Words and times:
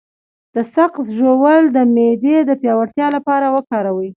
د 0.55 0.57
سقز 0.73 1.05
ژوول 1.17 1.63
د 1.71 1.77
معدې 1.95 2.37
د 2.49 2.51
پیاوړتیا 2.61 3.07
لپاره 3.15 3.45
وکاروئ 3.55 4.09